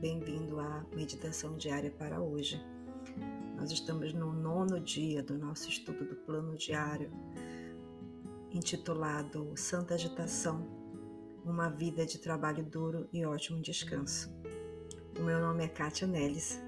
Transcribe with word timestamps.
bem-vindo 0.00 0.60
à 0.60 0.86
meditação 0.94 1.56
diária 1.56 1.90
para 1.90 2.20
hoje. 2.20 2.64
Nós 3.56 3.72
estamos 3.72 4.12
no 4.12 4.32
nono 4.32 4.78
dia 4.78 5.20
do 5.20 5.36
nosso 5.36 5.68
estudo 5.68 6.04
do 6.04 6.14
plano 6.14 6.56
diário, 6.56 7.10
intitulado 8.52 9.52
Santa 9.56 9.94
Agitação 9.94 10.64
Uma 11.44 11.68
Vida 11.68 12.06
de 12.06 12.18
Trabalho 12.18 12.64
Duro 12.64 13.08
e 13.12 13.26
Ótimo 13.26 13.60
Descanso. 13.60 14.32
O 15.18 15.22
meu 15.24 15.40
nome 15.40 15.64
é 15.64 15.68
Kátia 15.68 16.06
Neles 16.06 16.62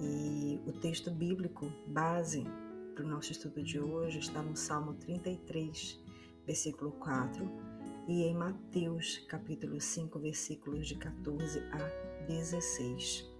e 0.00 0.60
o 0.66 0.72
texto 0.72 1.12
bíblico 1.12 1.72
base 1.86 2.44
para 2.92 3.04
o 3.04 3.08
nosso 3.08 3.30
estudo 3.30 3.62
de 3.62 3.78
hoje 3.78 4.18
está 4.18 4.42
no 4.42 4.56
Salmo 4.56 4.94
33, 4.94 6.02
versículo 6.44 6.90
4 6.90 7.63
e 8.06 8.22
em 8.24 8.34
Mateus 8.34 9.18
capítulo 9.28 9.80
5, 9.80 10.18
versículos 10.18 10.86
de 10.86 10.96
14 10.96 11.60
a 11.72 12.26
16. 12.26 13.30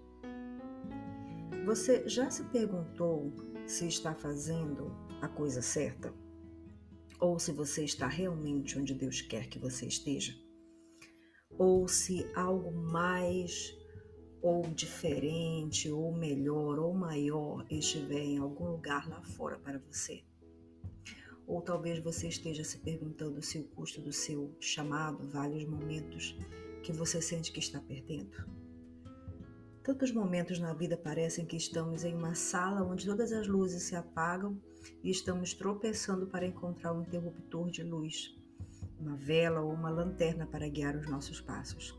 Você 1.66 2.09
já 2.09 2.30
se 2.30 2.45
perguntou 2.45 3.32
se 3.66 3.86
está 3.86 4.14
fazendo 4.14 4.91
a 5.20 5.28
coisa 5.28 5.60
certa? 5.60 6.14
Ou 7.20 7.38
se 7.38 7.52
você 7.52 7.84
está 7.84 8.06
realmente 8.06 8.78
onde 8.78 8.95
Deus 8.95 9.20
quer 9.20 9.48
que 9.48 9.58
você 9.58 9.86
esteja? 9.86 10.34
Ou 11.58 11.86
se 11.86 12.27
algo 12.34 12.72
mais 12.72 13.77
ou 14.42 14.62
diferente, 14.62 15.91
ou 15.91 16.12
melhor, 16.12 16.78
ou 16.78 16.92
maior 16.92 17.64
estiver 17.70 18.20
em 18.20 18.38
algum 18.38 18.72
lugar 18.72 19.08
lá 19.08 19.22
fora 19.22 19.58
para 19.58 19.78
você? 19.78 20.22
Ou 21.47 21.61
talvez 21.61 21.98
você 21.98 22.29
esteja 22.29 22.65
se 22.65 22.79
perguntando 22.79 23.43
se 23.43 23.59
o 23.59 23.65
custo 23.65 24.01
do 24.01 24.12
seu 24.12 24.55
chamado 24.61 25.27
vale 25.29 25.57
os 25.57 25.67
momentos 25.67 26.36
que 26.83 26.92
você 26.92 27.20
sente 27.20 27.53
que 27.53 27.61
está 27.61 27.81
perdendo. 27.81 28.45
Tantos 29.83 30.11
momentos 30.12 30.59
na 30.59 30.73
vida 30.73 30.97
parecem 30.97 31.45
que 31.45 31.56
estamos 31.56 32.05
em 32.05 32.14
uma 32.14 32.34
sala 32.34 32.83
onde 32.83 33.05
todas 33.05 33.33
as 33.33 33.47
luzes 33.47 33.83
se 33.83 33.95
apagam 33.95 34.59
e 35.03 35.11
estamos 35.11 35.53
tropeçando 35.53 36.27
para 36.27 36.47
encontrar 36.47 36.95
um 36.95 37.03
interruptor 37.03 37.70
de 37.70 37.83
luz, 37.83 38.34
uma 38.98 39.14
vela 39.14 39.61
ou 39.61 39.73
uma 39.73 39.91
lanterna 39.91 40.47
para 40.47 40.69
guiar 40.69 40.97
os 40.97 41.06
nossos 41.06 41.39
passos. 41.39 41.95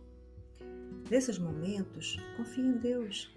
Nesses 1.11 1.37
momentos, 1.37 2.17
confie 2.35 2.63
em 2.63 2.77
Deus. 2.79 3.34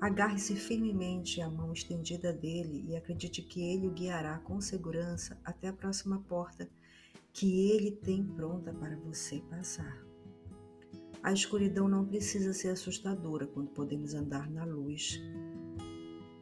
Agarre-se 0.00 0.54
firmemente 0.54 1.40
à 1.40 1.48
mão 1.48 1.72
estendida 1.72 2.32
dele 2.32 2.84
e 2.86 2.96
acredite 2.96 3.42
que 3.42 3.62
ele 3.62 3.86
o 3.88 3.92
guiará 3.92 4.38
com 4.38 4.60
segurança 4.60 5.38
até 5.44 5.68
a 5.68 5.72
próxima 5.72 6.20
porta 6.28 6.68
que 7.32 7.70
ele 7.70 7.92
tem 7.92 8.24
pronta 8.24 8.72
para 8.74 8.96
você 8.96 9.40
passar. 9.50 10.04
A 11.22 11.32
escuridão 11.32 11.88
não 11.88 12.06
precisa 12.06 12.52
ser 12.52 12.68
assustadora 12.68 13.46
quando 13.46 13.70
podemos 13.70 14.14
andar 14.14 14.48
na 14.50 14.64
luz, 14.64 15.20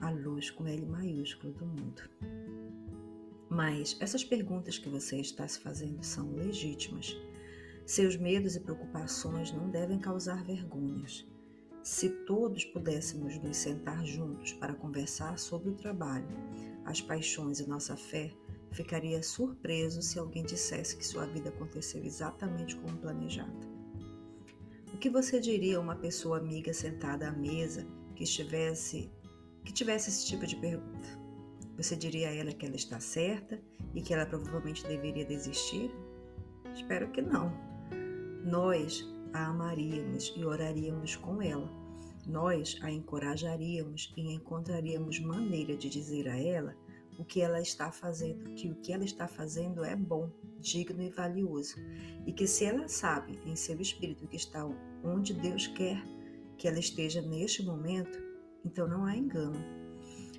a 0.01 0.11
luz 0.11 0.51
com 0.51 0.67
L 0.67 0.85
maiúsculo 0.87 1.53
do 1.55 1.65
mundo. 1.65 2.03
Mas 3.49 3.97
essas 4.01 4.25
perguntas 4.25 4.79
que 4.79 4.89
você 4.89 5.21
está 5.21 5.47
se 5.47 5.61
fazendo 5.61 6.03
são 6.03 6.33
legítimas. 6.33 7.17
Seus 7.87 8.17
medos 8.17 8.57
e 8.57 8.61
preocupações 8.61 9.53
não 9.53 9.71
devem 9.71 9.99
causar 9.99 10.45
vergonhas. 10.45 11.27
Se 11.85 12.09
todos 12.09 12.65
pudéssemos 12.65 13.37
nos 13.43 13.59
sentar 13.59 14.07
juntos 14.07 14.55
para 14.55 14.73
conversar 14.73 15.39
sobre 15.39 15.69
o 15.69 15.75
trabalho, 15.75 16.27
as 16.87 17.03
paixões 17.03 17.61
e 17.61 17.69
nossa 17.69 17.95
fé, 17.95 18.33
ficaria 18.73 19.23
surpreso 19.23 20.01
se 20.01 20.19
alguém 20.19 20.45
dissesse 20.45 20.97
que 20.97 21.07
sua 21.07 21.27
vida 21.27 21.51
aconteceu 21.51 22.03
exatamente 22.03 22.75
como 22.77 22.97
planejado. 22.97 23.69
O 24.95 24.97
que 24.97 25.11
você 25.11 25.39
diria 25.39 25.77
a 25.77 25.81
uma 25.81 25.95
pessoa 25.95 26.39
amiga 26.39 26.73
sentada 26.73 27.29
à 27.29 27.33
mesa 27.33 27.87
que 28.17 28.25
estivesse 28.25 29.13
que 29.63 29.73
tivesse 29.73 30.09
esse 30.09 30.27
tipo 30.27 30.47
de 30.47 30.57
pergunta? 30.57 31.21
Você 31.77 31.95
diria 31.95 32.31
a 32.31 32.35
ela 32.35 32.53
que 32.53 32.65
ela 32.65 32.77
está 32.77 32.99
certa 32.99 33.61
e 33.95 34.01
que 34.01 34.15
ela 34.15 34.25
provavelmente 34.25 34.87
deveria 34.87 35.27
desistir? 35.27 35.91
Espero 36.75 37.11
que 37.11 37.21
não. 37.21 37.53
Nós 38.43 39.07
a 39.35 39.47
amaríamos 39.47 40.33
e 40.37 40.45
oraríamos 40.45 41.17
com 41.17 41.43
ela. 41.43 41.69
Nós 42.27 42.79
a 42.81 42.91
encorajaríamos 42.91 44.15
e 44.17 44.33
encontraríamos 44.33 45.21
maneira 45.21 45.77
de 45.77 45.91
dizer 45.91 46.29
a 46.29 46.41
ela 46.41 46.75
o 47.19 47.25
que 47.25 47.41
ela 47.41 47.61
está 47.61 47.93
fazendo, 47.93 48.55
que 48.55 48.69
o 48.69 48.75
que 48.77 48.93
ela 48.93 49.05
está 49.05 49.29
fazendo 49.29 49.85
é 49.85 49.95
bom, 49.95 50.31
digno 50.61 51.03
e 51.03 51.11
valioso, 51.11 51.77
e 52.27 52.33
que 52.33 52.47
se 52.47 52.65
ela 52.65 52.89
sabe 52.89 53.39
em 53.45 53.55
seu 53.55 53.81
espírito 53.81 54.27
que 54.27 54.37
está 54.37 54.65
onde 55.05 55.35
Deus 55.35 55.67
quer 55.67 56.03
que 56.57 56.67
ela 56.67 56.79
esteja 56.79 57.21
neste 57.21 57.63
momento, 57.63 58.19
então 58.65 58.89
não 58.89 59.05
há 59.05 59.17
engano. 59.17 59.59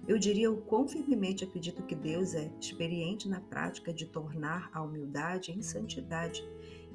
Eu 0.07 0.19
diria 0.19 0.51
o 0.51 0.61
quão 0.61 0.88
firmemente 0.88 1.44
acredito 1.44 1.84
que 1.84 1.95
Deus 1.95 2.35
é 2.35 2.51
experiente 2.59 3.28
na 3.28 3.41
prática 3.41 3.91
de 3.91 4.05
tornar 4.05 4.69
a 4.72 4.81
humildade 4.81 5.51
em 5.51 5.61
santidade 5.61 6.44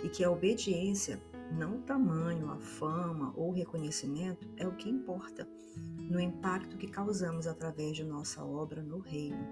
e 0.02 0.08
que 0.08 0.22
a 0.22 0.30
obediência 0.30 1.20
não 1.50 1.76
o 1.76 1.82
tamanho, 1.82 2.50
a 2.50 2.58
fama 2.58 3.32
ou 3.36 3.50
o 3.50 3.54
reconhecimento 3.54 4.48
é 4.56 4.66
o 4.66 4.76
que 4.76 4.88
importa 4.88 5.48
no 6.08 6.20
impacto 6.20 6.76
que 6.76 6.86
causamos 6.86 7.46
através 7.46 7.96
de 7.96 8.04
nossa 8.04 8.44
obra 8.44 8.82
no 8.82 8.98
reino. 8.98 9.46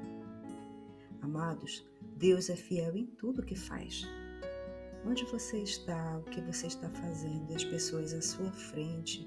Amados, 1.20 1.86
Deus 2.16 2.48
é 2.48 2.56
fiel 2.56 2.96
em 2.96 3.06
tudo 3.06 3.44
que 3.44 3.56
faz. 3.56 4.06
Onde 5.04 5.24
você 5.24 5.62
está, 5.62 6.18
o 6.18 6.24
que 6.24 6.40
você 6.40 6.66
está 6.66 6.88
fazendo, 6.90 7.54
as 7.54 7.64
pessoas 7.64 8.12
à 8.12 8.20
sua 8.20 8.50
frente 8.52 9.26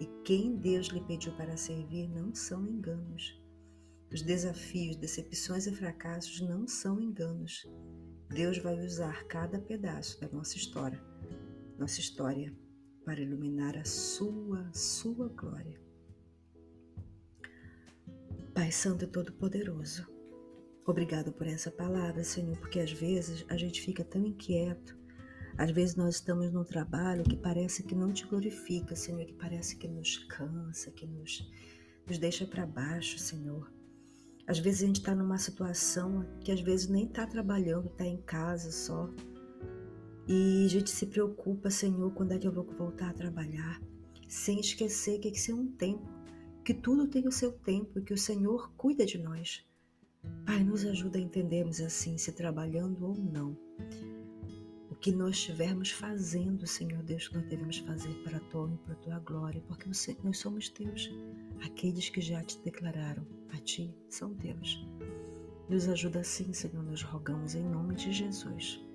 e 0.00 0.06
quem 0.24 0.56
Deus 0.56 0.88
lhe 0.88 1.00
pediu 1.00 1.32
para 1.32 1.56
servir 1.56 2.08
não 2.08 2.34
são 2.34 2.66
enganos. 2.66 3.40
Os 4.12 4.22
desafios, 4.22 4.96
decepções 4.96 5.66
e 5.66 5.74
fracassos 5.74 6.40
não 6.40 6.66
são 6.66 7.00
enganos. 7.00 7.66
Deus 8.30 8.58
vai 8.58 8.78
usar 8.78 9.24
cada 9.24 9.58
pedaço 9.58 10.20
da 10.20 10.28
nossa 10.28 10.56
história 10.56 11.02
nossa 11.78 12.00
história 12.00 12.52
para 13.04 13.20
iluminar 13.20 13.76
a 13.76 13.84
sua, 13.84 14.68
sua 14.74 15.28
glória. 15.28 15.80
Pai 18.52 18.72
Santo 18.72 19.04
e 19.04 19.08
Todo-Poderoso, 19.08 20.06
obrigado 20.84 21.32
por 21.32 21.46
essa 21.46 21.70
palavra, 21.70 22.24
Senhor, 22.24 22.58
porque 22.58 22.80
às 22.80 22.90
vezes 22.90 23.46
a 23.48 23.56
gente 23.56 23.80
fica 23.80 24.02
tão 24.02 24.26
inquieto, 24.26 24.98
às 25.56 25.70
vezes 25.70 25.94
nós 25.94 26.16
estamos 26.16 26.52
num 26.52 26.64
trabalho 26.64 27.22
que 27.22 27.36
parece 27.36 27.84
que 27.84 27.94
não 27.94 28.12
te 28.12 28.26
glorifica, 28.26 28.96
Senhor, 28.96 29.24
que 29.24 29.34
parece 29.34 29.76
que 29.76 29.86
nos 29.86 30.18
cansa, 30.18 30.90
que 30.90 31.06
nos, 31.06 31.48
nos 32.06 32.18
deixa 32.18 32.44
para 32.46 32.66
baixo, 32.66 33.18
Senhor. 33.18 33.72
Às 34.46 34.58
vezes 34.58 34.82
a 34.82 34.86
gente 34.86 35.00
está 35.00 35.14
numa 35.14 35.38
situação 35.38 36.26
que 36.40 36.50
às 36.50 36.60
vezes 36.60 36.88
nem 36.88 37.06
está 37.06 37.26
trabalhando, 37.26 37.88
está 37.88 38.04
em 38.04 38.20
casa 38.22 38.72
só, 38.72 39.12
e 40.28 40.66
a 40.66 40.68
gente 40.68 40.90
se 40.90 41.06
preocupa, 41.06 41.70
Senhor, 41.70 42.12
quando 42.12 42.32
é 42.32 42.38
que 42.38 42.46
eu 42.46 42.52
vou 42.52 42.64
voltar 42.64 43.08
a 43.08 43.14
trabalhar, 43.14 43.80
sem 44.28 44.60
esquecer 44.60 45.18
que 45.20 45.28
isso 45.28 45.50
é 45.52 45.54
um 45.54 45.66
tempo, 45.66 46.06
que 46.62 46.74
tudo 46.74 47.08
tem 47.08 47.26
o 47.26 47.32
seu 47.32 47.50
tempo 47.50 47.98
e 47.98 48.02
que 48.02 48.12
o 48.12 48.18
Senhor 48.18 48.70
cuida 48.76 49.06
de 49.06 49.16
nós. 49.16 49.66
Pai, 50.44 50.62
nos 50.62 50.84
ajuda 50.84 51.16
a 51.16 51.20
entendermos 51.22 51.80
assim, 51.80 52.18
se 52.18 52.30
trabalhando 52.32 53.06
ou 53.06 53.16
não. 53.16 53.56
O 54.90 54.94
que 54.94 55.12
nós 55.12 55.36
estivermos 55.36 55.92
fazendo, 55.92 56.66
Senhor 56.66 57.02
Deus, 57.04 57.28
que 57.28 57.36
nós 57.36 57.48
devemos 57.48 57.78
fazer 57.78 58.12
para 58.22 58.36
a 58.36 58.40
tua 58.40 58.70
e 58.70 58.76
para 58.84 58.92
a 58.92 58.96
tua 58.96 59.18
glória, 59.20 59.62
porque 59.66 59.88
nós 60.22 60.38
somos 60.38 60.68
teus. 60.68 61.10
Aqueles 61.64 62.10
que 62.10 62.20
já 62.20 62.42
te 62.42 62.60
declararam 62.62 63.26
a 63.48 63.56
ti 63.56 63.94
são 64.10 64.34
teus. 64.34 64.86
Nos 65.70 65.88
ajuda 65.88 66.20
assim, 66.20 66.52
Senhor, 66.52 66.82
nós 66.82 67.02
rogamos 67.02 67.54
em 67.54 67.62
nome 67.62 67.94
de 67.94 68.12
Jesus. 68.12 68.86